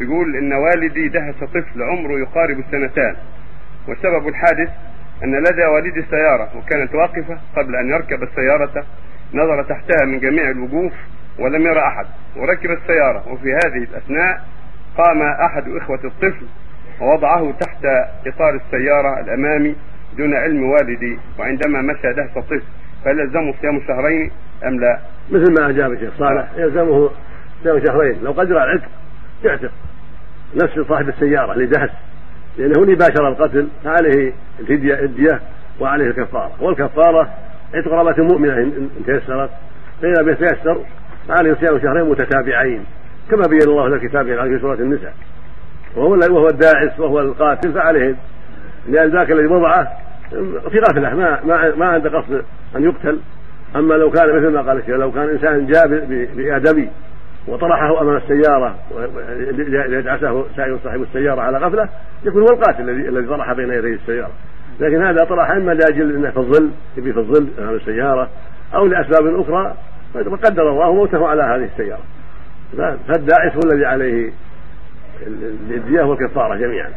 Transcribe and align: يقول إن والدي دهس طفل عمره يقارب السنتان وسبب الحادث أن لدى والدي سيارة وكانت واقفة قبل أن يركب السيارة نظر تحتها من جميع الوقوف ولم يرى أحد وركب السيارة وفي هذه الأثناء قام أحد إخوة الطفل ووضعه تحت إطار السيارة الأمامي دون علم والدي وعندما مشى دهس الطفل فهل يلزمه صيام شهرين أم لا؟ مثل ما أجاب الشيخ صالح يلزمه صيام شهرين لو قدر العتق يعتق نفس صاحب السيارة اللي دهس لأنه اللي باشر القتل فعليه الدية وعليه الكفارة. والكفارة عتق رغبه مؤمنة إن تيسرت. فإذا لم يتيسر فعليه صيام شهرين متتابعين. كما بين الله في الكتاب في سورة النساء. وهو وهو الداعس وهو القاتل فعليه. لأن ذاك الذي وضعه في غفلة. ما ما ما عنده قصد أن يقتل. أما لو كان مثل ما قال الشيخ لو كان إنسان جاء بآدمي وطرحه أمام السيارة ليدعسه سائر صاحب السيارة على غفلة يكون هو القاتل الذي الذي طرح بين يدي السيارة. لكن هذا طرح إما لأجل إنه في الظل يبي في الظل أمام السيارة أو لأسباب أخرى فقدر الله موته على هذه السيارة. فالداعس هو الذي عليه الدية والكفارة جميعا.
يقول 0.00 0.36
إن 0.36 0.52
والدي 0.52 1.08
دهس 1.08 1.34
طفل 1.34 1.82
عمره 1.82 2.18
يقارب 2.18 2.58
السنتان 2.58 3.16
وسبب 3.88 4.28
الحادث 4.28 4.70
أن 5.24 5.34
لدى 5.38 5.64
والدي 5.64 6.02
سيارة 6.10 6.48
وكانت 6.56 6.94
واقفة 6.94 7.38
قبل 7.56 7.76
أن 7.76 7.90
يركب 7.90 8.22
السيارة 8.22 8.84
نظر 9.34 9.62
تحتها 9.62 10.06
من 10.06 10.18
جميع 10.18 10.50
الوقوف 10.50 10.92
ولم 11.38 11.62
يرى 11.66 11.80
أحد 11.80 12.06
وركب 12.36 12.70
السيارة 12.70 13.32
وفي 13.32 13.52
هذه 13.52 13.84
الأثناء 13.90 14.44
قام 14.98 15.22
أحد 15.22 15.64
إخوة 15.68 16.00
الطفل 16.04 16.46
ووضعه 17.00 17.52
تحت 17.60 17.84
إطار 18.26 18.54
السيارة 18.54 19.20
الأمامي 19.20 19.76
دون 20.16 20.34
علم 20.34 20.62
والدي 20.62 21.18
وعندما 21.38 21.82
مشى 21.82 22.12
دهس 22.12 22.36
الطفل 22.36 22.62
فهل 23.04 23.18
يلزمه 23.20 23.54
صيام 23.60 23.80
شهرين 23.88 24.30
أم 24.64 24.80
لا؟ 24.80 24.98
مثل 25.30 25.54
ما 25.60 25.70
أجاب 25.70 25.92
الشيخ 25.92 26.14
صالح 26.18 26.48
يلزمه 26.56 27.10
صيام 27.62 27.86
شهرين 27.86 28.18
لو 28.22 28.32
قدر 28.32 28.62
العتق 28.62 28.88
يعتق 29.44 29.70
نفس 30.54 30.80
صاحب 30.88 31.08
السيارة 31.08 31.52
اللي 31.52 31.66
دهس 31.66 31.90
لأنه 32.58 32.82
اللي 32.82 32.94
باشر 32.94 33.28
القتل 33.28 33.68
فعليه 33.84 34.32
الدية 34.70 35.40
وعليه 35.80 36.06
الكفارة. 36.06 36.52
والكفارة 36.60 37.28
عتق 37.74 37.92
رغبه 37.92 38.22
مؤمنة 38.22 38.58
إن 38.58 38.88
تيسرت. 39.06 39.50
فإذا 40.02 40.22
لم 40.22 40.28
يتيسر 40.28 40.80
فعليه 41.28 41.54
صيام 41.54 41.78
شهرين 41.78 42.10
متتابعين. 42.10 42.84
كما 43.30 43.42
بين 43.48 43.62
الله 43.62 43.88
في 43.88 43.94
الكتاب 43.94 44.26
في 44.26 44.58
سورة 44.60 44.74
النساء. 44.74 45.14
وهو 45.96 46.10
وهو 46.10 46.48
الداعس 46.48 47.00
وهو 47.00 47.20
القاتل 47.20 47.72
فعليه. 47.72 48.16
لأن 48.88 49.10
ذاك 49.10 49.30
الذي 49.30 49.46
وضعه 49.46 49.88
في 50.70 50.78
غفلة. 50.78 51.14
ما 51.14 51.40
ما 51.44 51.74
ما 51.74 51.86
عنده 51.86 52.18
قصد 52.18 52.44
أن 52.76 52.84
يقتل. 52.84 53.18
أما 53.76 53.94
لو 53.94 54.10
كان 54.10 54.36
مثل 54.36 54.48
ما 54.48 54.62
قال 54.62 54.78
الشيخ 54.78 54.96
لو 54.96 55.12
كان 55.12 55.28
إنسان 55.28 55.66
جاء 55.66 55.86
بآدمي 56.34 56.88
وطرحه 57.48 58.00
أمام 58.02 58.16
السيارة 58.16 58.74
ليدعسه 59.88 60.44
سائر 60.56 60.78
صاحب 60.84 61.02
السيارة 61.02 61.40
على 61.40 61.58
غفلة 61.58 61.88
يكون 62.24 62.42
هو 62.42 62.48
القاتل 62.48 62.90
الذي 62.90 63.08
الذي 63.08 63.26
طرح 63.26 63.52
بين 63.52 63.72
يدي 63.72 63.94
السيارة. 63.94 64.32
لكن 64.80 65.02
هذا 65.02 65.24
طرح 65.24 65.50
إما 65.50 65.72
لأجل 65.72 66.14
إنه 66.16 66.30
في 66.30 66.36
الظل 66.36 66.70
يبي 66.96 67.12
في 67.12 67.18
الظل 67.18 67.48
أمام 67.58 67.74
السيارة 67.74 68.28
أو 68.74 68.86
لأسباب 68.86 69.40
أخرى 69.40 69.74
فقدر 70.14 70.70
الله 70.70 70.94
موته 70.94 71.28
على 71.28 71.42
هذه 71.42 71.64
السيارة. 71.64 72.02
فالداعس 73.08 73.52
هو 73.54 73.70
الذي 73.72 73.86
عليه 73.86 74.32
الدية 75.70 76.02
والكفارة 76.02 76.54
جميعا. 76.54 76.90